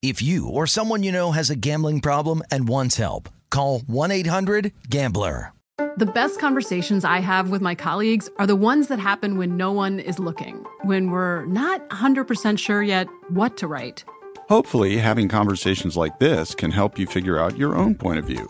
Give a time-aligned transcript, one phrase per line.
[0.00, 5.52] If you or someone you know has a gambling problem and wants help, call 1-800-GAMBLER.
[5.96, 9.72] The best conversations I have with my colleagues are the ones that happen when no
[9.72, 14.04] one is looking, when we're not 100% sure yet what to write.
[14.48, 18.48] Hopefully, having conversations like this can help you figure out your own point of view.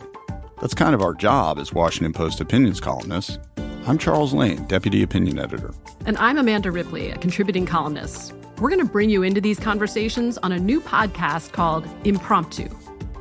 [0.60, 3.38] That's kind of our job as Washington Post opinions columnists.
[3.86, 5.72] I'm Charles Lane, Deputy Opinion Editor.
[6.05, 8.34] And I'm Amanda Ripley, a contributing columnist.
[8.61, 12.69] We're going to bring you into these conversations on a new podcast called Impromptu.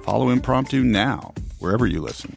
[0.02, 2.36] Follow Impromptu now, wherever you listen.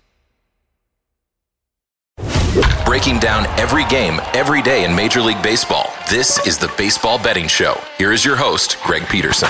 [2.84, 5.90] Breaking down every game, every day in Major League Baseball.
[6.10, 7.80] This is the Baseball Betting Show.
[7.96, 9.48] Here is your host, Greg Peterson.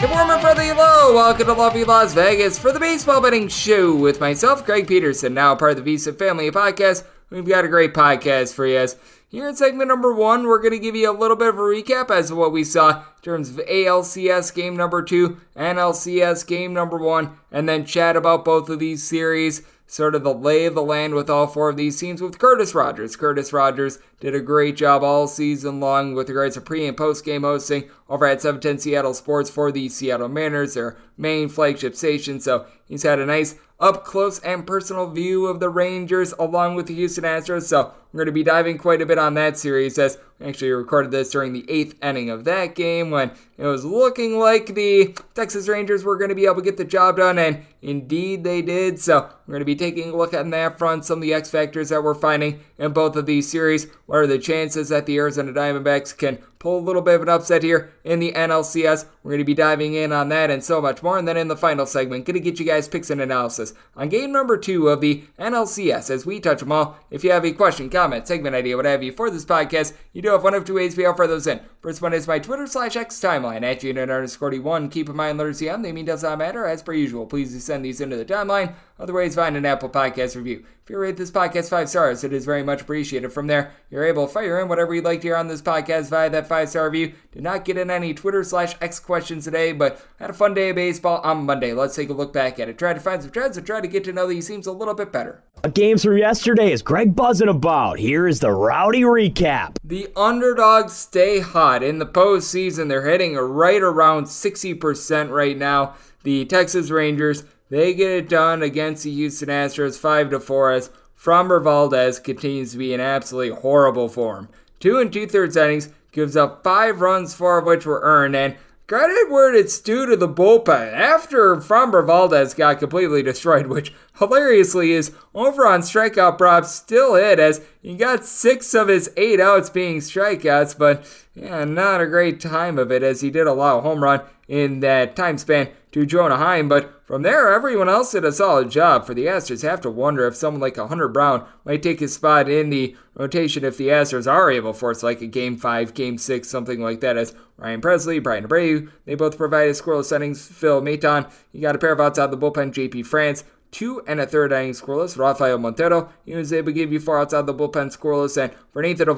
[0.00, 1.14] Good morning, friendly hello.
[1.14, 5.54] Welcome to lovely Las Vegas for the Baseball Betting Show with myself, Greg Peterson, now
[5.54, 7.04] part of the VSiN Family Podcast.
[7.30, 8.78] We've got a great podcast for you.
[8.78, 8.96] As
[9.28, 11.60] here in segment number one, we're going to give you a little bit of a
[11.60, 16.72] recap as to what we saw in terms of ALCS game number two, NLCS game
[16.72, 20.74] number one, and then chat about both of these series sort of the lay of
[20.74, 23.16] the land with all four of these teams with Curtis Rogers.
[23.16, 27.24] Curtis Rogers did a great job all season long with regards to pre and post
[27.24, 32.38] game hosting over at 710 Seattle Sports for the Seattle Mariners, their main flagship station.
[32.38, 36.86] So he's had a nice up close and personal view of the Rangers along with
[36.86, 37.62] the Houston Astros.
[37.62, 40.70] So we're going to be diving quite a bit on that series as we actually
[40.70, 45.14] recorded this during the eighth inning of that game when it was looking like the
[45.34, 48.62] Texas Rangers were going to be able to get the job done, and indeed they
[48.62, 48.98] did.
[48.98, 51.50] So we're going to be taking a look at that front, some of the X
[51.50, 53.88] factors that we're finding in both of these series.
[54.06, 57.28] What are the chances that the Arizona Diamondbacks can pull a little bit of an
[57.28, 59.06] upset here in the NLCS?
[59.22, 61.18] We're going to be diving in on that and so much more.
[61.18, 64.08] And then in the final segment, going to get you guys picks and analysis on
[64.08, 66.98] game number two of the NLCS as we touch them all.
[67.10, 70.22] If you have a question, comment, segment idea, what have you for this podcast, you
[70.22, 71.60] do have one of two ways we offer those in.
[71.80, 74.88] First one is my Twitter slash X timeline at unit underscore one.
[74.88, 76.66] Keep in mind, letters the mean does not matter.
[76.66, 78.74] As per usual, please send these into the timeline.
[78.98, 80.64] Otherwise, find an Apple Podcast review.
[80.82, 83.30] If you rate this podcast five stars, it is very much appreciated.
[83.30, 86.08] From there, you're able to fire in whatever you'd like to hear on this podcast
[86.08, 87.12] via that five star review.
[87.30, 90.70] Did not get in any Twitter slash X questions today, but had a fun day
[90.70, 91.74] of baseball on Monday.
[91.74, 92.78] Let's take a look back at it.
[92.78, 94.94] Try to find some trends and try to get to know these teams a little
[94.94, 95.44] bit better.
[95.74, 97.98] Games from yesterday is Greg buzzing about.
[97.98, 99.76] Here is the rowdy recap.
[99.84, 102.88] The underdogs stay hot in the postseason.
[102.88, 105.94] They're hitting right around 60% right now.
[106.22, 110.90] The Texas Rangers they get it done against the Houston Astros 5 to 4 as
[111.18, 114.48] Framber Valdez continues to be in absolutely horrible form.
[114.80, 118.56] Two and two thirds innings, gives up five runs, four of which were earned, and
[118.86, 120.92] credit where it's due to the bullpen.
[120.92, 127.38] After Framber Valdez got completely destroyed, which hilariously is over on strikeout props, still hit
[127.38, 132.40] as he got six of his eight outs being strikeouts, but yeah, not a great
[132.40, 136.06] time of it as he did allow a home run in that time span to
[136.06, 139.06] Jonah Heim, but from there, everyone else did a solid job.
[139.06, 142.12] For the Astros, have to wonder if someone like a Hunter Brown might take his
[142.12, 145.94] spot in the rotation if the Astros are able to force like a Game 5,
[145.94, 150.46] Game 6, something like that, as Ryan Pressly, Bryan Abreu, they both provided scoreless settings.
[150.48, 154.02] Phil Maton, you got a pair of outs out of the bullpen, JP France, two
[154.06, 155.16] and a third inning scoreless.
[155.16, 158.36] Rafael Montero, he was able to give you four outside the bullpen scoreless.
[158.36, 159.08] And for Nathan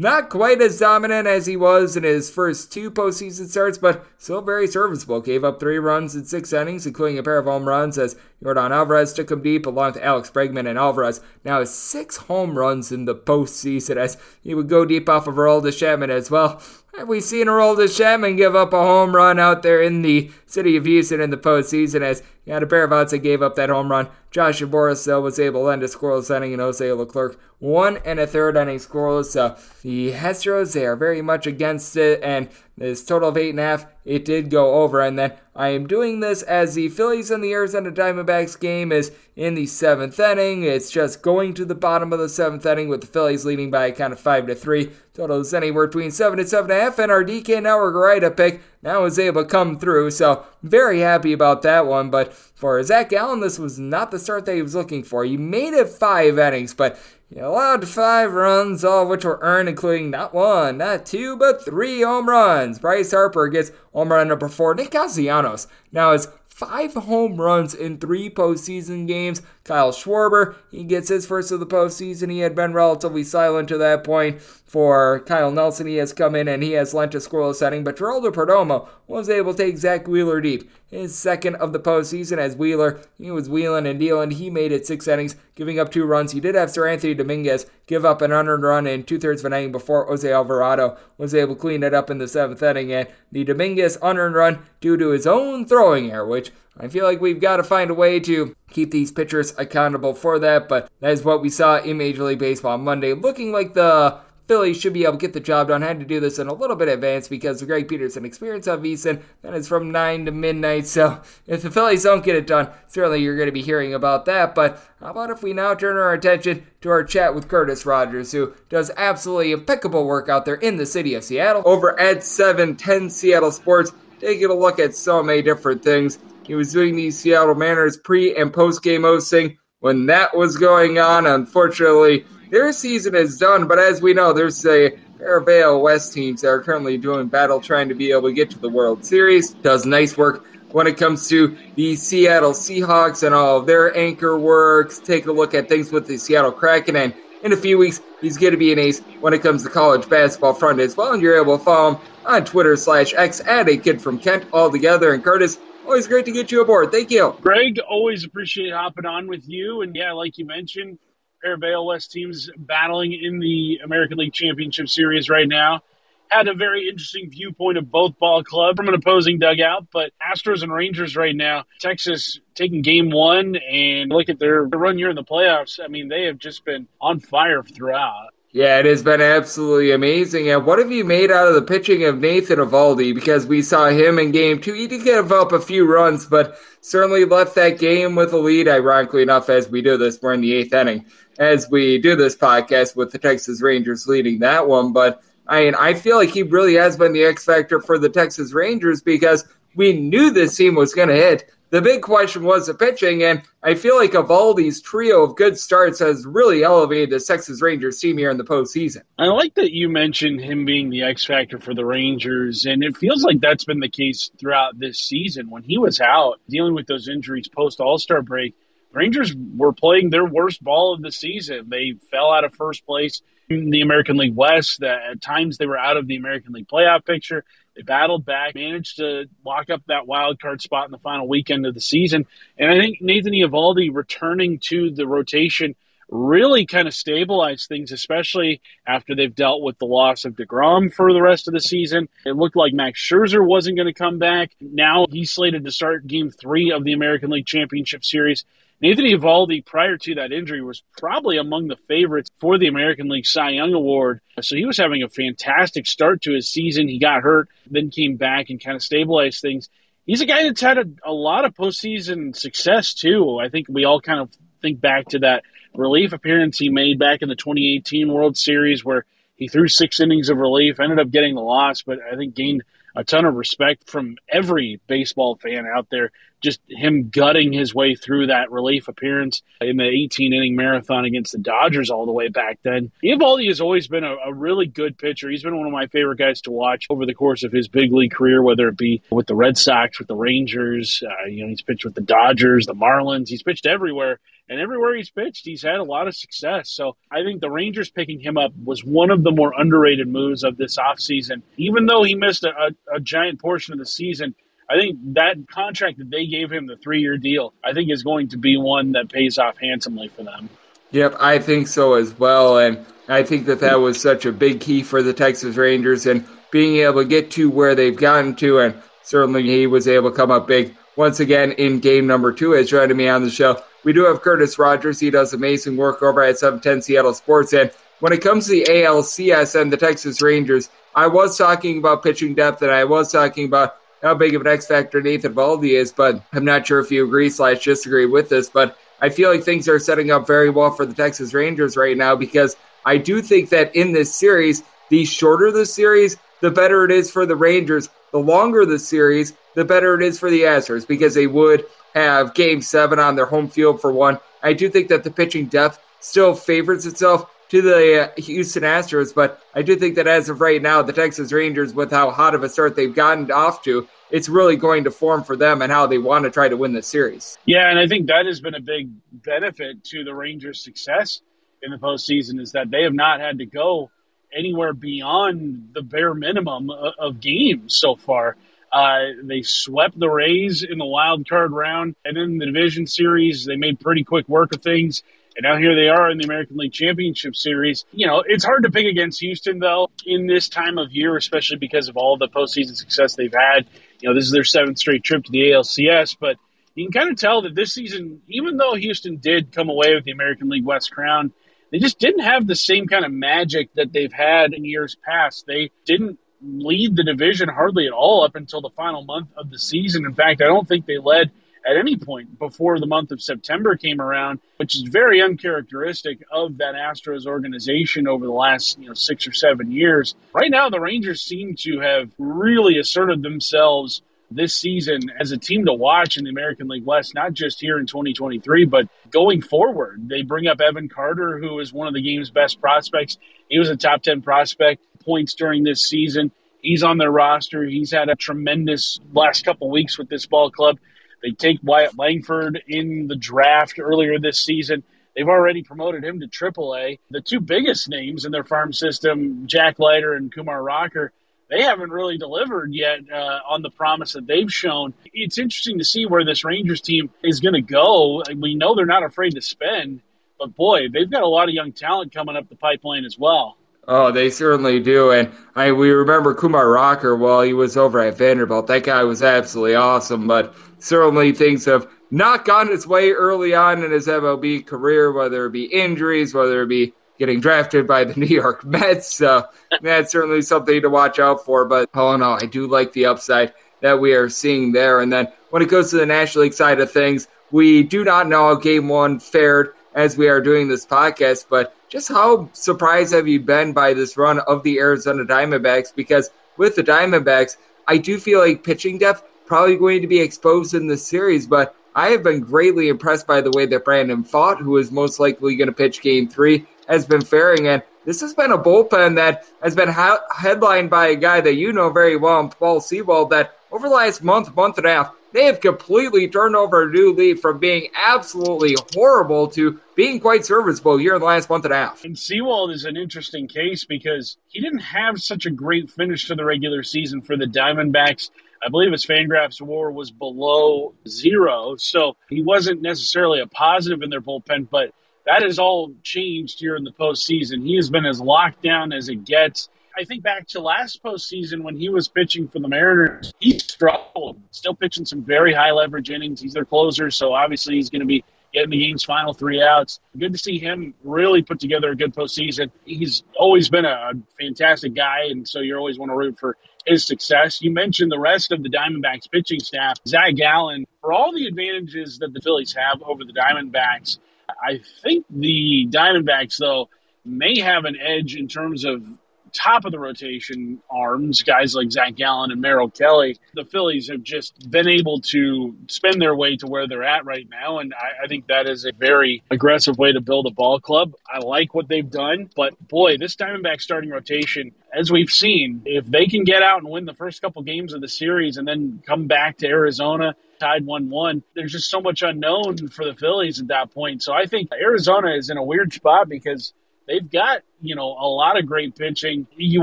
[0.00, 4.40] not quite as dominant as he was in his first two postseason starts, but still
[4.40, 5.20] very serviceable.
[5.20, 8.70] Gave up three runs in six innings, including a pair of home runs as Yordan
[8.70, 11.20] Alvarez took him deep along with Alex Bregman and Alvarez.
[11.44, 15.76] Now six home runs in the postseason as he would go deep off of Aroldis
[15.76, 16.62] Chapman as well.
[16.96, 20.76] Have we seen Aroldis Chapman give up a home run out there in the city
[20.76, 23.70] of Houston in the postseason as had a pair of outs that gave up that
[23.70, 27.38] home run Josh Sborz though was able to end a scoreless inning, and Jose Leclerc
[27.58, 29.26] one and a third inning scoreless.
[29.26, 32.48] So the Astros they are very much against it, and
[32.80, 35.02] this total of eight and a half, it did go over.
[35.02, 39.12] And then I am doing this as the Phillies and the Arizona Diamondbacks game is
[39.36, 40.62] in the seventh inning.
[40.62, 43.86] It's just going to the bottom of the seventh inning with the Phillies leading by
[43.86, 44.92] a count of five to three.
[45.12, 46.98] Total is anywhere between seven and seven and a half.
[46.98, 50.12] And our DK up pick now was able to come through.
[50.12, 52.08] So very happy about that one.
[52.08, 55.24] But for Zac Gallen, this was not the start that he was looking for.
[55.24, 56.98] He made it five innings, but
[57.32, 61.64] he allowed five runs, all of which were earned, including not one, not two, but
[61.64, 62.80] three home runs.
[62.80, 64.74] Bryce Harper gets home run number four.
[64.74, 69.42] Nick Castellanos now has five home runs in three postseason games.
[69.62, 72.32] Kyle Schwarber, he gets his first of the postseason.
[72.32, 74.42] He had been relatively silent to that point.
[74.42, 77.96] For Kyle Nelson, he has come in and he has lent a scoreless setting, but
[77.96, 80.70] Geraldo Perdomo was able to take Zack Wheeler deep.
[80.90, 84.32] His second of the postseason as Wheeler, he was wheeling and dealing.
[84.32, 86.32] He made it six innings, giving up two runs.
[86.32, 89.52] He did have Seranthony Dominguez give up an unearned run in two thirds of an
[89.52, 92.92] inning before Jose Alvarado was able to clean it up in the seventh inning.
[92.92, 97.20] And the Dominguez unearned run due to his own throwing error, which I feel like
[97.20, 100.68] we've got to find a way to keep these pitchers accountable for that.
[100.68, 104.18] But that is what we saw in Major League Baseball Monday, looking like the
[104.50, 105.80] Phillies should be able to get the job done.
[105.80, 108.80] Had to do this in a little bit advance because the Greg Peterson experience of
[108.80, 110.88] VSiN that is from 9 to midnight.
[110.88, 114.24] So if the Phillies don't get it done, certainly you're going to be hearing about
[114.24, 114.56] that.
[114.56, 118.32] But how about if we now turn our attention to our chat with Curtis Rogers,
[118.32, 123.08] who does absolutely impeccable work out there in the city of Seattle over at 710
[123.08, 126.18] Seattle Sports, taking a look at so many different things.
[126.44, 130.98] He was doing these Seattle Mariners pre and post game hosting when that was going
[130.98, 131.26] on.
[131.26, 136.12] Unfortunately, their season is done, but as we know, there's a pair of AL West
[136.12, 139.04] teams that are currently doing battle trying to be able to get to the World
[139.04, 139.50] Series.
[139.54, 144.38] Does nice work when it comes to the Seattle Seahawks and all of their anchor
[144.38, 144.98] works.
[144.98, 146.96] Take a look at things with the Seattle Kraken.
[146.96, 149.68] And in a few weeks, he's going to be an ace when it comes to
[149.68, 151.12] college basketball front as well.
[151.12, 154.46] And you're able to follow him on Twitter slash X at a kid from Kent
[154.52, 155.12] all together.
[155.14, 156.92] And Curtis, always great to get you aboard.
[156.92, 157.36] Thank you.
[157.40, 159.82] Greg, always appreciate hopping on with you.
[159.82, 160.98] And yeah, like you mentioned,
[161.44, 165.80] AL West teams battling in the American League Championship Series right now.
[166.28, 170.62] Had a very interesting viewpoint of both ball clubs from an opposing dugout, but Astros
[170.62, 175.16] and Rangers right now, Texas taking game one and look at their run here in
[175.16, 175.80] the playoffs.
[175.82, 178.30] I mean, they have just been on fire throughout.
[178.52, 180.50] Yeah, it has been absolutely amazing.
[180.50, 183.14] And what have you made out of the pitching of Nathan Eovaldi?
[183.14, 184.72] Because we saw him in game two.
[184.72, 188.66] He did give up a few runs, but certainly left that game with a lead,
[188.66, 190.20] ironically enough, as we do this.
[190.20, 191.06] We're in the eighth inning
[191.38, 194.92] as we do this podcast with the Texas Rangers leading that one.
[194.92, 198.08] But I mean, I feel like he really has been the X factor for the
[198.08, 199.44] Texas Rangers because
[199.76, 201.52] we knew this team was going to hit.
[201.70, 206.00] The big question was the pitching, and I feel like Eovaldi's trio of good starts
[206.00, 209.02] has really elevated the Texas Rangers team here in the postseason.
[209.18, 212.96] I like that you mentioned him being the X factor for the Rangers, and it
[212.96, 215.48] feels like that's been the case throughout this season.
[215.48, 218.56] When he was out dealing with those injuries post All Star break,
[218.92, 221.68] Rangers were playing their worst ball of the season.
[221.68, 224.82] They fell out of first place in the American League West.
[224.82, 227.44] At times, they were out of the American League playoff picture.
[227.76, 231.66] They battled back, managed to lock up that wild card spot in the final weekend
[231.66, 232.26] of the season.
[232.58, 235.74] And I think Nathan Eovaldi returning to the rotation
[236.10, 241.12] really kind of stabilized things, especially after they've dealt with the loss of DeGrom for
[241.12, 242.08] the rest of the season.
[242.26, 244.50] It looked like Max Scherzer wasn't going to come back.
[244.60, 248.44] Now he's slated to start game three of the American League Championship Series.
[248.82, 253.26] Nathan Eovaldi, prior to that injury, was probably among the favorites for the American League
[253.26, 254.20] Cy Young Award.
[254.40, 256.88] So he was having a fantastic start to his season.
[256.88, 259.68] He got hurt, then came back and kind of stabilized things.
[260.06, 263.38] He's a guy that's had a, a lot of postseason success, too.
[263.38, 264.30] I think we all kind of
[264.62, 265.42] think back to that
[265.74, 269.04] relief appearance he made back in the 2018 World Series where
[269.36, 272.62] he threw six innings of relief, ended up getting the loss, but I think gained
[272.96, 276.10] a ton of respect from every baseball fan out there
[276.40, 281.32] just him gutting his way through that relief appearance in the 18 inning marathon against
[281.32, 282.90] the Dodgers all the way back then.
[283.04, 285.28] Eovaldi has always been a, a, really good pitcher.
[285.28, 287.92] He's been one of my favorite guys to watch over the course of his big
[287.92, 291.48] league career, whether it be with the Red Sox, with the Rangers, uh, you know,
[291.48, 294.18] he's pitched with the Dodgers, the Marlins, he's pitched everywhere.
[294.48, 296.70] And everywhere he's pitched, he's had a lot of success.
[296.70, 300.42] So I think the Rangers picking him up was one of the more underrated moves
[300.42, 301.42] of this offseason.
[301.56, 304.34] Even though he missed a, a, a giant portion of the season,
[304.70, 308.04] I think that contract that they gave him, the three year deal, I think is
[308.04, 310.48] going to be one that pays off handsomely for them.
[310.92, 312.58] Yep, I think so as well.
[312.58, 316.24] And I think that that was such a big key for the Texas Rangers and
[316.52, 318.60] being able to get to where they've gotten to.
[318.60, 322.52] And certainly he was able to come up big once again in game number two
[322.52, 323.60] is joining me on the show.
[323.82, 325.00] We do have Curtis Rogers.
[325.00, 327.52] He does amazing work over at 710 Seattle Sports.
[327.52, 332.02] And when it comes to the ALCS and the Texas Rangers, I was talking about
[332.04, 335.78] pitching depth and I was talking about how big of an X factor Nathan Eovaldi
[335.78, 338.48] is, but I'm not sure if you agree slash disagree with this.
[338.48, 341.96] But I feel like things are setting up very well for the Texas Rangers right
[341.96, 346.84] now because I do think that in this series, the shorter the series, the better
[346.84, 347.88] it is for the Rangers.
[348.12, 352.34] The longer the series, the better it is for the Astros because they would have
[352.34, 354.18] game seven on their home field for one.
[354.42, 359.14] I do think that the pitching depth still favors itself to the uh, Houston Astros,
[359.14, 362.34] but I do think that as of right now, the Texas Rangers, with how hot
[362.34, 365.70] of a start they've gotten off to, it's really going to form for them and
[365.70, 367.38] how they want to try to win the series.
[367.44, 371.22] Yeah, and I think that has been a big benefit to the Rangers' success
[371.62, 373.90] in the postseason is that they have not had to go
[374.32, 378.36] anywhere beyond the bare minimum of games so far.
[378.72, 383.44] Uh, they swept the Rays in the wild card round, and in the division series,
[383.44, 385.02] they made pretty quick work of things.
[385.36, 387.84] And now here they are in the American League Championship Series.
[387.92, 391.58] You know, it's hard to pick against Houston, though, in this time of year, especially
[391.58, 393.68] because of all the postseason success they've had.
[394.00, 396.36] You know, this is their seventh straight trip to the ALCS, but
[396.74, 400.04] you can kind of tell that this season, even though Houston did come away with
[400.04, 401.32] the American League West crown,
[401.70, 405.46] they just didn't have the same kind of magic that they've had in years past.
[405.46, 409.58] They didn't lead the division hardly at all up until the final month of the
[409.58, 410.04] season.
[410.04, 411.30] In fact, I don't think they led
[411.68, 416.58] at any point before the month of September came around, which is very uncharacteristic of
[416.58, 420.14] that Astros organization over the last you know six or seven years.
[420.32, 425.66] Right now, the Rangers seem to have really asserted themselves this season as a team
[425.66, 430.08] to watch in the American League West, not just here in 2023, but going forward.
[430.08, 433.18] They bring up Evan Carter, who is one of the game's best prospects.
[433.48, 436.30] He was a top 10 prospect points during this season.
[436.62, 437.64] He's on their roster.
[437.64, 440.78] He's had a tremendous last couple weeks with this ball club.
[441.22, 444.82] They take Wyatt Langford in the draft earlier this season.
[445.14, 446.98] They've already promoted him to AAA.
[447.10, 451.12] The two biggest names in their farm system, Jack Leiter and Kumar Rocker,
[451.50, 454.94] they haven't really delivered yet uh, on the promise that they've shown.
[455.12, 458.22] It's interesting to see where this Rangers team is going to go.
[458.36, 460.00] We know they're not afraid to spend,
[460.38, 463.56] but boy, they've got a lot of young talent coming up the pipeline as well.
[463.88, 465.10] Oh, they certainly do.
[465.10, 468.68] And I we remember Kumar Rocker while he was over at Vanderbilt.
[468.68, 473.84] That guy was absolutely awesome, but certainly things have not gone his way early on
[473.84, 478.14] in his MLB career, whether it be injuries, whether it be getting drafted by the
[478.18, 479.14] New York Mets.
[479.14, 479.46] So
[479.82, 481.64] that's certainly something to watch out for.
[481.64, 485.00] But all in all, I do like the upside that we are seeing there.
[485.00, 488.28] And then when it goes to the National League side of things, we do not
[488.28, 493.12] know how game one fared as we are doing this podcast, but just how surprised
[493.12, 495.92] have you been by this run of the Arizona Diamondbacks?
[495.94, 497.56] Because with the Diamondbacks,
[497.88, 501.74] I do feel like pitching depth probably going to be exposed in this series, but
[501.96, 505.56] I have been greatly impressed by the way that Brandon Pfaadt, who is most likely
[505.56, 507.66] going to pitch game three, has been faring.
[507.66, 511.56] And this has been a bullpen that has been ha- headlined by a guy that
[511.56, 515.14] you know very well, Paul Sewald, that over the last month, month and a half,
[515.32, 520.44] they have completely turned over a new leaf from being absolutely horrible to being quite
[520.44, 522.04] serviceable here in the last month and a half.
[522.04, 526.36] And Sewald is an interesting case because he didn't have such a great finish to
[526.36, 528.30] the regular season for the Diamondbacks.
[528.62, 534.10] I believe his Fangraphs WAR was below zero, so he wasn't necessarily a positive in
[534.10, 534.92] their bullpen, but
[535.26, 537.64] that has all changed here in the postseason.
[537.64, 539.68] He has been as locked down as it gets.
[539.96, 544.40] I think back to last postseason when he was pitching for the Mariners, he struggled,
[544.50, 546.40] still pitching some very high leverage innings.
[546.40, 550.00] He's their closer, so obviously he's going to be getting the game's final three outs.
[550.18, 552.70] Good to see him really put together a good postseason.
[552.84, 556.56] He's always been a fantastic guy, and so you always want to root for
[556.86, 557.60] his success.
[557.62, 559.98] You mentioned the rest of the Diamondbacks pitching staff.
[560.06, 564.18] Zac Gallen, for all the advantages that the Phillies have over the Diamondbacks,
[564.62, 566.88] I think the Diamondbacks, though,
[567.24, 569.02] may have an edge in terms of
[569.52, 574.22] top of the rotation arms, guys like Zac Gallen and Merrill Kelly, the Phillies have
[574.22, 577.78] just been able to spend their way to where they're at right now.
[577.78, 581.14] And I, I, think that is a very aggressive way to build a ball club.
[581.28, 586.06] I like what they've done, but boy, this Diamondback starting rotation, as we've seen, if
[586.06, 589.02] they can get out and win the first couple games of the series and then
[589.06, 591.42] come back to Arizona, tied 1 1.
[591.54, 594.22] There's just so much unknown for the Phillies at that point.
[594.22, 596.72] So I think Arizona is in a weird spot because
[597.10, 599.46] they've got you know a lot of great pitching.
[599.56, 599.82] You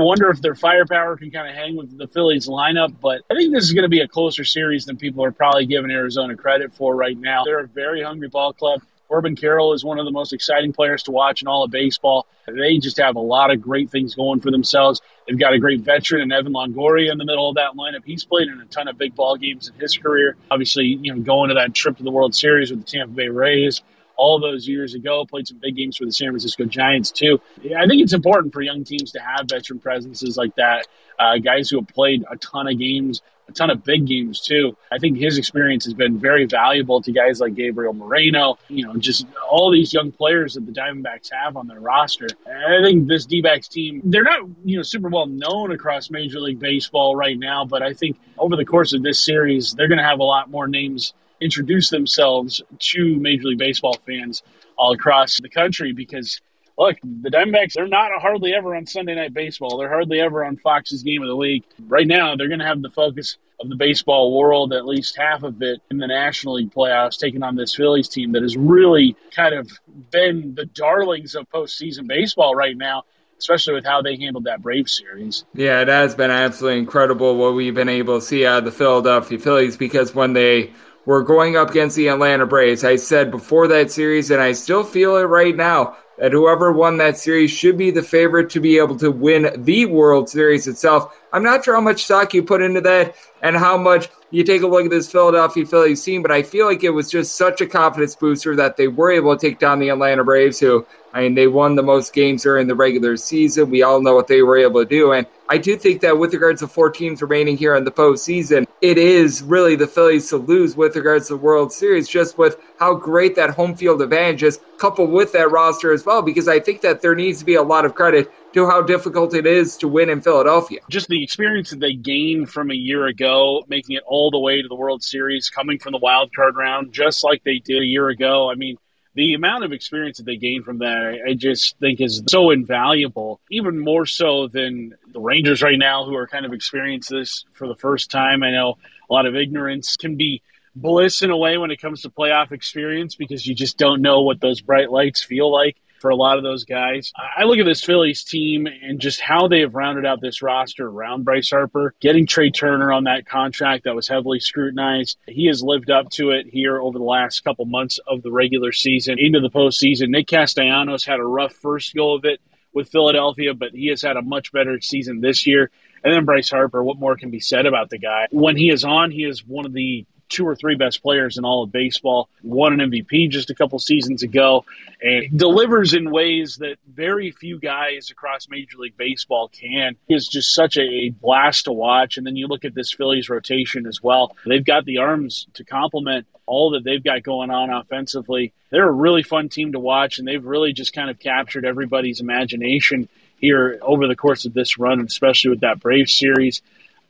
[0.00, 3.52] wonder if their firepower can kind of hang with the Phillies lineup, but I think
[3.52, 6.74] this is going to be a closer series than people are probably giving Arizona credit
[6.74, 7.44] for right now.
[7.44, 8.82] They're a very hungry ball club.
[9.08, 12.26] Corbin Carroll is one of the most exciting players to watch in all of baseball.
[12.46, 15.00] They just have a lot of great things going for themselves.
[15.26, 18.04] They've got a great veteran in Evan Longoria in the middle of that lineup.
[18.04, 20.36] He's played in a ton of big ball games in his career.
[20.50, 23.28] Obviously, you know, going to that trip to the World Series with the Tampa Bay
[23.28, 23.82] Rays
[24.18, 27.40] all those years ago, played some big games for the San Francisco Giants too.
[27.76, 30.86] I think it's important for young teams to have veteran presences like that,
[31.18, 34.76] uh, guys who have played a ton of games, a ton of big games too.
[34.92, 38.96] I think his experience has been very valuable to guys like Gabriel Moreno, you know,
[38.96, 42.26] just all these young players that the Diamondbacks have on their roster.
[42.46, 46.58] I think this D-backs team, they're not, you know, super well known across Major League
[46.58, 50.04] Baseball right now, but I think over the course of this series, they're going to
[50.04, 54.42] have a lot more names introduce themselves to Major League Baseball fans
[54.76, 56.40] all across the country because
[56.78, 59.76] look, the Diamondbacks, they're not hardly ever on Sunday Night Baseball.
[59.76, 61.64] They're hardly ever on Fox's Game of the Week.
[61.86, 65.42] Right now, they're going to have the focus of the baseball world, at least half
[65.42, 69.16] of it, in the National League playoffs, taking on this Phillies team that has really
[69.32, 69.70] kind of
[70.10, 73.02] been the darlings of postseason baseball right now.
[73.40, 75.44] Especially with how they handled that Braves series.
[75.54, 78.72] Yeah, it has been absolutely incredible what we've been able to see out of the
[78.72, 80.72] Philadelphia Phillies because when they
[81.08, 82.84] were going up against the Atlanta Braves.
[82.84, 86.98] I said before that series, and I still feel it right now, that whoever won
[86.98, 91.18] that series should be the favorite to be able to win the World Series itself.
[91.32, 94.60] I'm not sure how much stock you put into that and how much you take
[94.60, 97.62] a look at this Philadelphia Phillies team, but I feel like it was just such
[97.62, 100.86] a confidence booster that they were able to take down the Atlanta Braves, who,
[101.18, 103.70] I mean, they won the most games during the regular season.
[103.70, 105.10] We all know what they were able to do.
[105.10, 108.68] And I do think that with regards to four teams remaining here in the postseason,
[108.82, 112.56] it is really the Phillies to lose with regards to the World Series, just with
[112.78, 116.60] how great that home field advantage is, coupled with that roster as well, because I
[116.60, 119.76] think that there needs to be a lot of credit to how difficult it is
[119.78, 120.78] to win in Philadelphia.
[120.88, 124.62] Just the experience that they gained from a year ago, making it all the way
[124.62, 127.84] to the World Series, coming from the wild card round, just like they did a
[127.84, 128.48] year ago.
[128.48, 128.78] I mean,
[129.18, 133.40] the amount of experience that they gain from that, I just think is so invaluable,
[133.50, 137.66] even more so than the Rangers right now, who are kind of experiencing this for
[137.66, 138.44] the first time.
[138.44, 138.78] I know
[139.10, 140.40] a lot of ignorance can be
[140.76, 144.22] bliss in a way when it comes to playoff experience because you just don't know
[144.22, 147.12] what those bright lights feel like for a lot of those guys.
[147.16, 150.86] I look at this Phillies team and just how they have rounded out this roster
[150.86, 155.18] around Bryce Harper, getting Trea Turner on that contract that was heavily scrutinized.
[155.26, 158.72] He has lived up to it here over the last couple months of the regular
[158.72, 160.08] season into the postseason.
[160.08, 162.40] Nick Castellanos had a rough first go of it
[162.72, 165.70] with Philadelphia, but he has had a much better season this year.
[166.04, 168.28] And then Bryce Harper, what more can be said about the guy?
[168.30, 171.44] When he is on, he is one of the two or three best players in
[171.44, 172.28] all of baseball.
[172.42, 174.64] Won an MVP just a couple seasons ago,
[175.00, 179.96] and delivers in ways that very few guys across Major League Baseball can.
[180.08, 182.16] Is just such a blast to watch.
[182.16, 184.36] And then you look at this Phillies rotation as well.
[184.46, 188.52] They've got the arms to complement all that they've got going on offensively.
[188.70, 192.20] They're a really fun team to watch, and they've really just kind of captured everybody's
[192.20, 196.62] imagination here over the course of this run, especially with that Braves series.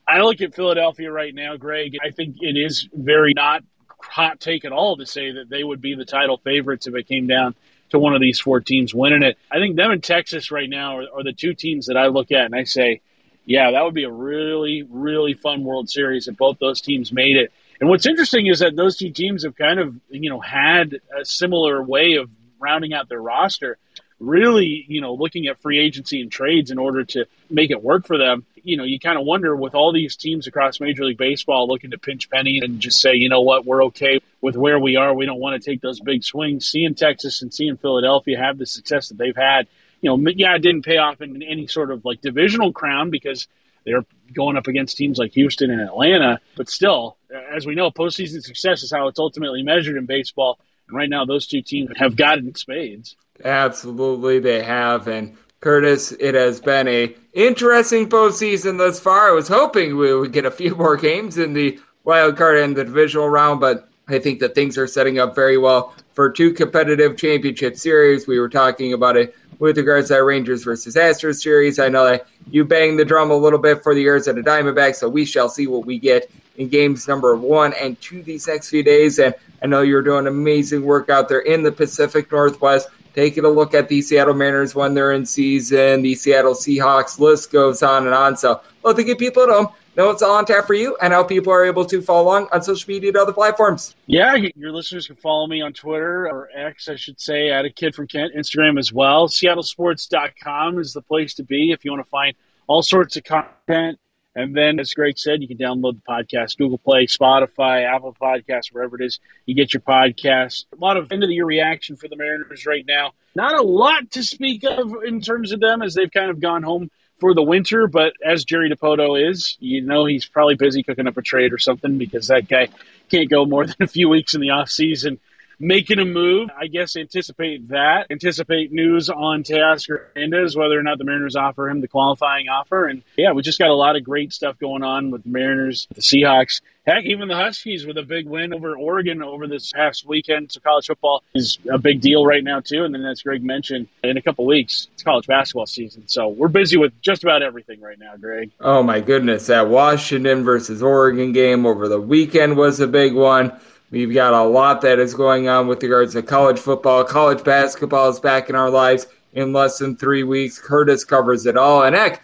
[0.08, 1.96] I look at Philadelphia right now, Greg.
[2.02, 3.62] I think it is very not
[4.00, 7.06] hot take at all to say that they would be the title favorites if it
[7.06, 7.54] came down
[7.90, 9.36] to one of these four teams winning it.
[9.50, 12.32] I think them and Texas right now are, are the two teams that I look
[12.32, 13.02] at and I say,
[13.44, 17.36] yeah, that would be a really, really fun World Series if both those teams made
[17.36, 17.52] it.
[17.80, 21.24] And what's interesting is that those two teams have kind of, you know, had a
[21.24, 23.78] similar way of rounding out their roster
[24.20, 28.06] really, you know, looking at free agency and trades in order to make it work
[28.06, 28.44] for them.
[28.62, 31.92] You know, you kind of wonder with all these teams across Major League Baseball looking
[31.92, 35.14] to pinch penny and just say, you know what, we're okay with where we are.
[35.14, 36.66] We don't want to take those big swings.
[36.66, 39.68] Seeing Texas and seeing Philadelphia have the success that they've had,
[40.00, 43.46] you know, yeah, it didn't pay off in any sort of like divisional crown because
[43.84, 46.40] they're going up against teams like Houston and Atlanta.
[46.56, 47.16] But still,
[47.54, 50.58] as we know, postseason success is how it's ultimately measured in baseball.
[50.88, 53.16] And right now, those two teams have gotten spades.
[53.44, 55.08] Absolutely, they have.
[55.08, 59.28] And Curtis, it has been a interesting postseason thus far.
[59.28, 62.76] I was hoping we would get a few more games in the wild card and
[62.76, 66.52] the divisional round, but I think that things are setting up very well for two
[66.52, 68.26] competitive championship series.
[68.26, 71.78] We were talking about it with regards to that Rangers versus Astros series.
[71.78, 75.08] I know that you banged the drum a little bit for the Arizona Diamondbacks, so
[75.08, 78.82] we shall see what we get in games number one and two these next few
[78.82, 79.18] days.
[79.18, 82.88] And I know you're doing amazing work out there in the Pacific Northwest
[83.18, 87.50] taking a look at the Seattle Mariners when they're in season, the Seattle Seahawks list
[87.50, 88.36] goes on and on.
[88.36, 91.12] So, love to get people at home know it's all on tap for you and
[91.12, 93.96] how people are able to follow along on social media and other platforms.
[94.06, 97.70] Yeah, your listeners can follow me on Twitter or X, I should say, at a
[97.70, 99.28] kid from Kent, Instagram as well.
[99.28, 102.34] SeattleSports.com is the place to be if you want to find
[102.68, 103.98] all sorts of content
[104.34, 108.72] And then, as Greg said, you can download the podcast, Google Play, Spotify, Apple Podcasts,
[108.72, 110.66] wherever it is you get your podcast.
[110.72, 113.12] A lot of end of the year reaction for the Mariners right now.
[113.34, 116.62] Not a lot to speak of in terms of them as they've kind of gone
[116.62, 121.08] home for the winter, but as Jerry Dipoto is, you know he's probably busy cooking
[121.08, 122.68] up a trade or something because that guy
[123.10, 125.18] can't go more than a few weeks in the off season
[125.58, 126.50] making a move.
[126.58, 128.06] I guess anticipate that.
[128.10, 132.86] Anticipate news on Teoscar Hernandez, whether or not the Mariners offer him the qualifying offer.
[132.86, 135.86] And yeah, we just got a lot of great stuff going on with the Mariners,
[135.94, 136.60] the Seahawks.
[136.86, 140.50] Heck, even the Huskies with a big win over Oregon over this past weekend.
[140.52, 142.84] So college football is a big deal right now too.
[142.84, 146.04] And then as Greg mentioned, in a couple weeks, it's college basketball season.
[146.08, 148.52] So we're busy with just about everything right now, Greg.
[148.60, 153.52] Oh my goodness, that Washington versus Oregon game over the weekend was a big one.
[153.90, 157.04] We've got a lot that is going on with regards to college football.
[157.04, 160.58] College basketball is back in our lives in less than three weeks.
[160.58, 161.84] Curtis covers it all.
[161.84, 162.22] And heck,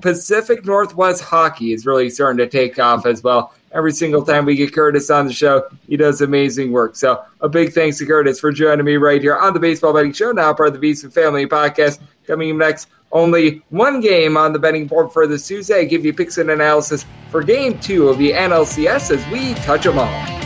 [0.00, 3.52] Pacific Northwest hockey is really starting to take off as well.
[3.72, 6.96] Every single time we get Curtis on the show, he does amazing work.
[6.96, 10.12] So a big thanks to Curtis for joining me right here on the Baseball Betting
[10.12, 12.00] Show, now part of the VSiN Family Podcast.
[12.26, 15.80] Coming next, only one game on the betting board for this Tuesday.
[15.80, 19.84] I give you picks and analysis for game two of the NLCS as we touch
[19.84, 20.45] them all.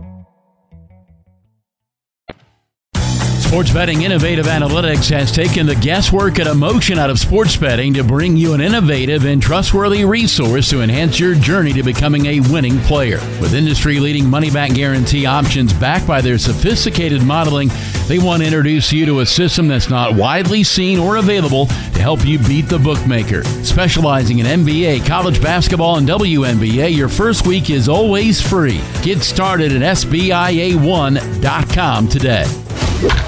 [3.51, 8.01] Sports Betting Innovative Analytics has taken the guesswork and emotion out of sports betting to
[8.01, 12.79] bring you an innovative and trustworthy resource to enhance your journey to becoming a winning
[12.79, 13.19] player.
[13.41, 17.69] With industry leading money back guarantee options backed by their sophisticated modeling,
[18.07, 21.99] they want to introduce you to a system that's not widely seen or available to
[21.99, 23.43] help you beat the bookmaker.
[23.65, 28.79] Specializing in NBA, college basketball, and WNBA, your first week is always free.
[29.01, 32.45] Get started at SBIA1.com today.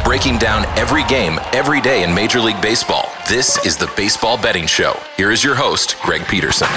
[0.04, 4.68] Breaking down every game, every day in Major League Baseball, this is the Baseball Betting
[4.68, 5.00] Show.
[5.18, 6.68] Here is your host, Greg Peterson.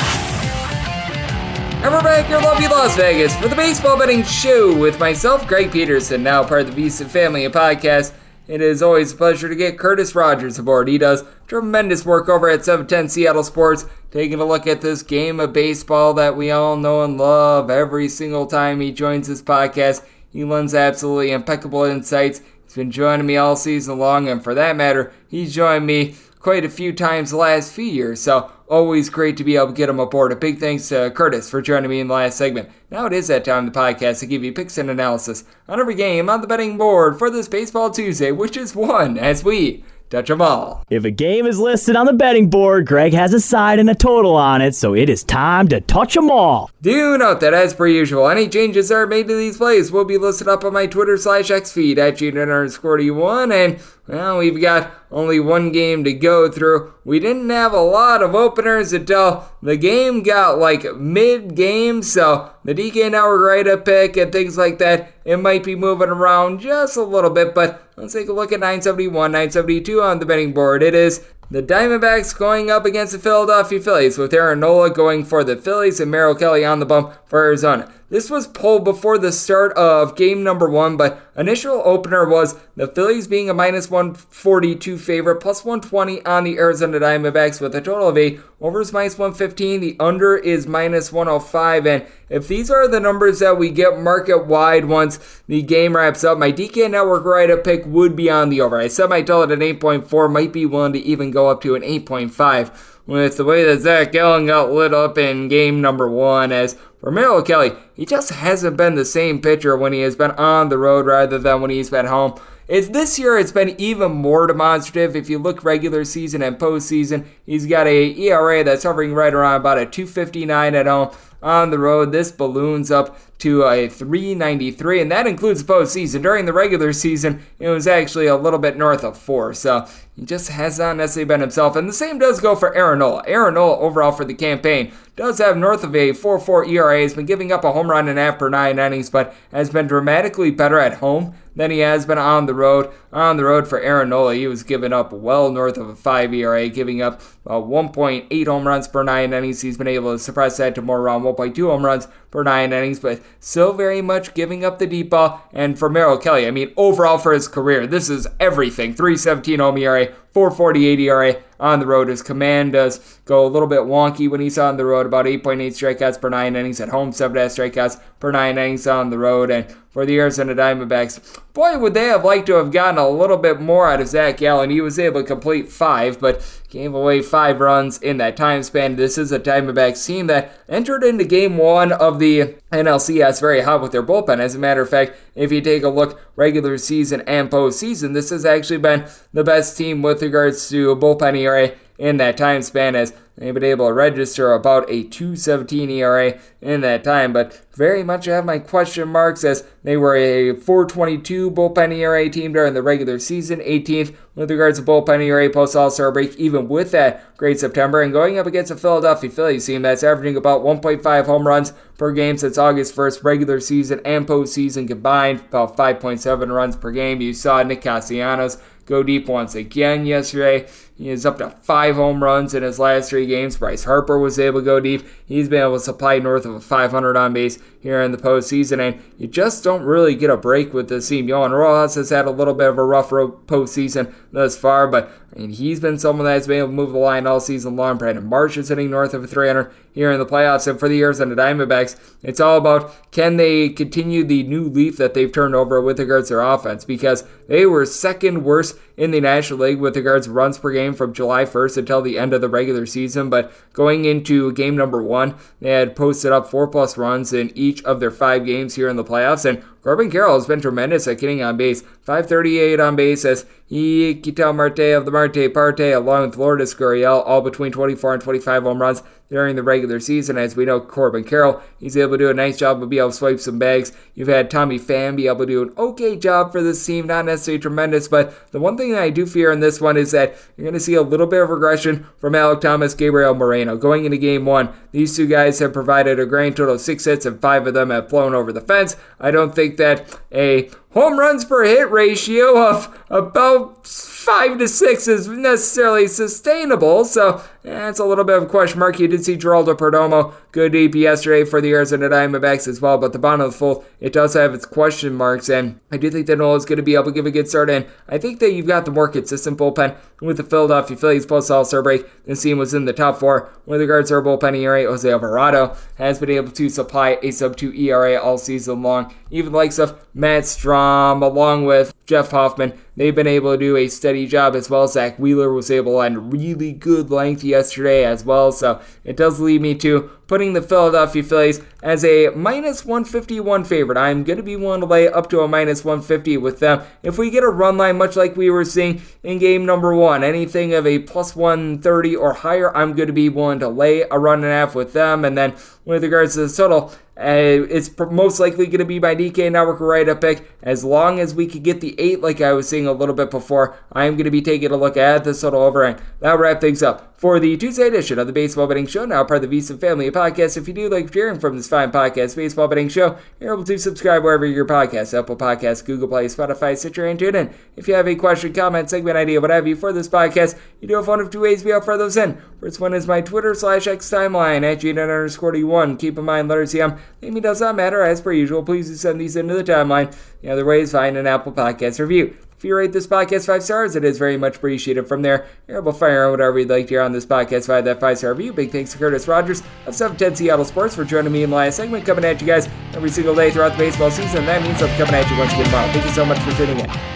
[1.82, 5.70] And we're back here, lovely Las Vegas, for the Baseball Betting Show with myself, Greg
[5.70, 8.14] Peterson, now part of the VSiN Family and Podcast.
[8.48, 10.88] It is always a pleasure to get Curtis Rogers aboard.
[10.88, 15.38] He does tremendous work over at 710 Seattle Sports, taking a look at this game
[15.38, 20.02] of baseball that we all know and love every single time he joins this podcast.
[20.30, 22.40] He lends absolutely impeccable insights.
[22.77, 26.69] Been joining me all season long, and for that matter, he's joined me quite a
[26.69, 28.21] few times the last few years.
[28.21, 30.33] So Always great to be able to get him aboard.
[30.33, 32.69] A big thanks to Curtis for joining me in the last segment.
[32.91, 35.79] Now it is that time of the podcast to give you picks and analysis on
[35.79, 39.85] every game on the betting board for this Baseball Tuesday, which is one as we
[40.11, 40.85] touch all.
[40.90, 43.95] If a game is listed on the betting board, Greg has a side and a
[43.95, 46.71] total on it, so it is time to touch them all.
[46.83, 50.05] Do note that, as per usual, any changes that are made to these plays will
[50.05, 54.38] be listed up on my Twitter slash X feed at Gene underscore one and well,
[54.38, 56.95] we've got only one game to go through.
[57.05, 62.53] We didn't have a lot of openers until the game got like mid game, so
[62.64, 66.61] the DK Network write up pick and things like that, it might be moving around
[66.61, 70.53] just a little bit, but let's take a look at 971, 972 on the betting
[70.53, 70.83] board.
[70.83, 75.45] It is the Diamondbacks going up against the Philadelphia Phillies, with Aaron Nola going for
[75.45, 77.92] the Phillies and Merrill Kelly on the bump for Arizona.
[78.09, 82.87] This was pulled before the start of game number one, but initial opener was the
[82.87, 88.09] Phillies being a minus 142 favorite, plus 120 on the Arizona Diamondbacks with a total
[88.09, 88.38] of eight.
[88.61, 89.81] Over is minus 115.
[89.81, 91.87] The under is minus 105.
[91.87, 96.23] And if these are the numbers that we get market wide once the game wraps
[96.23, 98.79] up, my DK Network write up pick would be on the over.
[98.79, 101.75] I set my total at an 8.4, might be willing to even go up to
[101.75, 106.53] an 8.5 with the way that Zac Gallen got lit up in game number one.
[106.53, 106.77] As
[107.12, 110.79] Merrill Kelly, he just hasn't been the same pitcher when he has been on the
[110.79, 112.38] road rather than when he's been home.
[112.69, 115.14] It's this year it's been even more demonstrative.
[115.14, 119.61] If you look regular season and postseason, he's got a ERA that's hovering right around
[119.61, 121.14] about a 259 at home.
[121.46, 126.20] On the road, this balloons up to a 393, and that includes the postseason.
[126.20, 130.24] During the regular season, it was actually a little bit north of four, so he
[130.24, 131.76] just has not necessarily been himself.
[131.76, 133.22] And the same does go for Aaron Nola.
[133.28, 137.00] Aaron Nola, overall for the campaign, does have north of a 4 4 ERA.
[137.00, 140.50] He's been giving up a home run and after nine innings, but has been dramatically
[140.50, 142.92] better at home than he has been on the road.
[143.16, 146.35] On the road for Aaron Nola, he was giving up well north of a 5
[146.35, 149.62] ERA, giving up uh, 1.8 home runs per nine innings.
[149.62, 153.01] He's been able to suppress that to more around 1.2 home runs per nine innings,
[153.01, 155.43] but still very much giving up the deep ball.
[155.53, 159.79] And for Merrill Kelly, I mean, overall for his career, this is everything 317 home
[159.79, 162.09] ERA, 448 ERA on the road.
[162.09, 165.59] His command does go a little bit wonky when he's on the road, about 8.8
[165.69, 169.51] strikeouts per nine innings at home, 7 strikeouts per nine innings on the road.
[169.51, 173.39] And for the Arizona Diamondbacks, boy, would they have liked to have gotten a little
[173.39, 174.69] bit more out of Zac Gallen.
[174.69, 176.43] He was able to complete five, but
[176.77, 178.97] gave away five runs in that time span.
[178.97, 183.81] This is a Diamondbacks team that entered into game one of the NLCS very hot
[183.81, 184.41] with their bullpen.
[184.41, 188.29] As a matter of fact, if you take a look regular season and postseason, this
[188.29, 192.94] has actually been the best team with regards to bullpen ERA in that time span
[192.94, 198.02] as they've been able to register about a 217 ERA in that time, but very
[198.02, 202.82] much have my question marks as they were a 422 bullpen ERA team during the
[202.82, 207.37] regular season, 18th with regards to bullpen ERA post All Star break, even with that
[207.37, 211.46] great September, and going up against a Philadelphia Phillies team that's averaging about 1.5 home
[211.46, 216.90] runs per game since August 1st, regular season and postseason combined, about 5.7 runs per
[216.90, 217.20] game.
[217.20, 220.68] You saw Nick Castellanos go deep once again yesterday.
[220.96, 223.59] He is up to five home runs in his last three games.
[223.59, 225.06] Bryce Harper was able to go deep.
[225.26, 228.81] He's been able to supply north of a 500 on base here in the postseason,
[228.81, 231.29] and you just don't really get a break with this team.
[231.29, 235.40] Johan Rojas has had a little bit of a rough postseason thus far, but I
[235.40, 237.99] mean, he's been someone that's been able to move the line all season long.
[237.99, 240.66] Brandon Marsh is hitting north of a 300 here in the playoffs.
[240.66, 244.66] And for the years on the Diamondbacks, it's all about can they continue the new
[244.66, 248.79] leaf that they've turned over with regards to their offense because they were second worst
[248.96, 252.18] in the National League with regards to runs per game from July 1st until the
[252.18, 253.29] end of the regular season.
[253.29, 257.76] But going into game number one, they had posted up four plus runs in each
[257.83, 259.45] of their five games here in the playoffs.
[259.45, 261.83] And Corbin Carroll has been tremendous at getting on base.
[262.03, 267.41] 538 on base as he, Marte of the Marte Parte, along with Lourdes Gurriel, all
[267.41, 270.39] between 24 and 25 home runs during the regular season.
[270.39, 273.11] As we know, Corbin Carroll, he's able to do a nice job of being able
[273.11, 273.93] to swipe some bags.
[274.15, 277.27] You've had Tommy Pham be able to do an okay job for this team, not
[277.27, 280.35] necessarily tremendous, but the one thing that I do fear in this one is that
[280.57, 283.77] you're going to see a little bit of regression from Alek Thomas, Gabriel Moreno.
[283.77, 287.27] Going into game one, these two guys have provided a grand total of six hits,
[287.27, 288.97] and five of them have flown over the fence.
[289.21, 294.66] I don't think think that a home runs per hit ratio of about five to
[294.66, 297.04] six is necessarily sustainable.
[297.04, 298.98] So eh, that's a little bit of a question mark.
[298.98, 303.12] You did see Geraldo Perdomo good deep yesterday for the Arizona Diamondbacks as well, but
[303.12, 305.51] the bottom of the fold, it does have its question marks.
[305.51, 307.47] And I do think that Nola is going to be able to give a good
[307.47, 307.69] start.
[307.69, 311.51] And I think that you've got the more consistent bullpen with the Philadelphia Phillies post
[311.51, 312.07] All Star break.
[312.25, 314.85] This team was in the top four with regards to our bullpen ERA.
[314.85, 319.14] Jose Alvarado has been able to supply a sub 2 ERA all season long.
[319.31, 323.76] Even the likes of Matt Strahm, along with Jeff Hoffman, they've been able to do
[323.76, 324.88] a steady job as well.
[324.88, 328.52] Zack Wheeler was able to land really good length yesterday as well.
[328.52, 333.96] So it does lead me to putting the Philadelphia Phillies as a minus 151 favorite.
[333.96, 336.83] I'm going to be willing to lay up to a minus 150 with them.
[337.05, 340.25] If we get a run line, much like we were seeing in game number one,
[340.25, 344.18] anything of a plus 130 or higher, I'm going to be willing to lay a
[344.18, 345.25] run and a half with them.
[345.25, 349.14] And then with regards to the total, uh, it's most likely going to be my
[349.14, 350.51] DK Network write up pick.
[350.62, 353.31] As long as we could get the eight, like I was saying a little bit
[353.31, 355.85] before, I am going to be taking a look at the total over.
[355.85, 359.25] And that wrap things up for the Tuesday edition of the Baseball Betting Show, now
[359.25, 360.59] part of the VSiN Family Podcast.
[360.59, 363.77] If you do like hearing from this fine podcast, Baseball Betting Show, you're able to
[363.77, 367.53] subscribe wherever your podcast, Apple Podcasts, Google Play, Spotify, Stitcher, and TuneIn.
[367.77, 370.89] If you have a question, comment, segment idea, what have you for this podcast, you
[370.89, 372.41] do have one of two ways to be we offer those in.
[372.61, 375.99] First one is my Twitter slash X timeline at GNet underscore D1.
[375.99, 378.03] Keep in mind, letters CM, name does not matter.
[378.03, 380.17] As per usual, please do send these into the timeline.
[380.41, 382.35] The other way is find an Apple Podcast review.
[382.57, 385.07] If you rate this podcast five stars, it is very much appreciated.
[385.07, 387.66] From there, you're able to fire on whatever you'd like to hear on this podcast
[387.66, 388.55] via that five star review.
[388.55, 391.77] Big thanks to Curtis Rogers of 710 Seattle Sports for joining me in the last
[391.77, 394.47] segment, coming at you guys every single day throughout the baseball season.
[394.47, 395.92] That means I'm coming at you once again tomorrow.
[395.92, 397.15] Thank you so much for tuning in.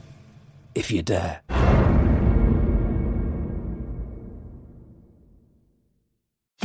[0.81, 1.50] if you dare.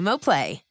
[0.00, 0.69] Xumo Play.